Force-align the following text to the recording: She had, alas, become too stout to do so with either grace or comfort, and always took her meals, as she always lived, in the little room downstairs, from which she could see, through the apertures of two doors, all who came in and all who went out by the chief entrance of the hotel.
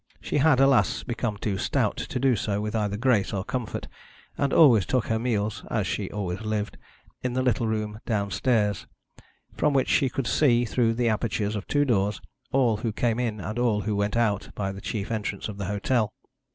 She 0.19 0.37
had, 0.39 0.59
alas, 0.59 1.03
become 1.03 1.37
too 1.37 1.59
stout 1.59 1.95
to 1.95 2.19
do 2.19 2.35
so 2.35 2.59
with 2.59 2.75
either 2.75 2.97
grace 2.97 3.33
or 3.33 3.43
comfort, 3.43 3.87
and 4.35 4.51
always 4.51 4.83
took 4.87 5.05
her 5.05 5.19
meals, 5.19 5.63
as 5.69 5.85
she 5.85 6.09
always 6.09 6.41
lived, 6.41 6.75
in 7.21 7.33
the 7.33 7.43
little 7.43 7.67
room 7.67 7.99
downstairs, 8.07 8.87
from 9.55 9.73
which 9.73 9.89
she 9.89 10.09
could 10.09 10.25
see, 10.25 10.65
through 10.65 10.95
the 10.95 11.09
apertures 11.09 11.55
of 11.55 11.67
two 11.67 11.85
doors, 11.85 12.19
all 12.51 12.77
who 12.77 12.91
came 12.91 13.19
in 13.19 13.39
and 13.39 13.59
all 13.59 13.81
who 13.81 13.95
went 13.95 14.17
out 14.17 14.49
by 14.55 14.71
the 14.71 14.81
chief 14.81 15.11
entrance 15.11 15.47
of 15.47 15.59
the 15.59 15.65
hotel. 15.65 16.11